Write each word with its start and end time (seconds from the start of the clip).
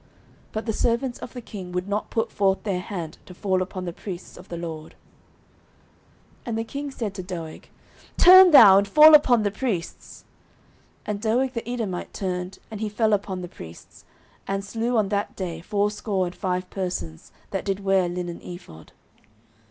But 0.51 0.65
the 0.65 0.73
servants 0.73 1.19
of 1.19 1.33
the 1.33 1.41
king 1.41 1.71
would 1.73 1.87
not 1.87 2.09
put 2.09 2.31
forth 2.31 2.63
their 2.63 2.79
hand 2.79 3.19
to 3.27 3.35
fall 3.35 3.61
upon 3.61 3.85
the 3.85 3.93
priests 3.93 4.35
of 4.35 4.49
the 4.49 4.57
LORD. 4.57 4.95
09:022:018 6.39 6.41
And 6.47 6.57
the 6.57 6.63
king 6.63 6.89
said 6.89 7.13
to 7.13 7.21
Doeg, 7.21 7.65
Turn 8.17 8.49
thou, 8.49 8.79
and 8.79 8.87
fall 8.87 9.13
upon 9.13 9.43
the 9.43 9.51
priests. 9.51 10.25
And 11.05 11.21
Doeg 11.21 11.53
the 11.53 11.69
Edomite 11.69 12.15
turned, 12.15 12.57
and 12.71 12.81
he 12.81 12.89
fell 12.89 13.13
upon 13.13 13.41
the 13.43 13.47
priests, 13.47 14.03
and 14.47 14.65
slew 14.65 14.97
on 14.97 15.09
that 15.09 15.35
day 15.35 15.61
fourscore 15.61 16.25
and 16.25 16.33
five 16.35 16.67
persons 16.71 17.31
that 17.51 17.63
did 17.63 17.81
wear 17.81 18.05
a 18.05 18.09
linen 18.09 18.41
ephod. 18.41 18.93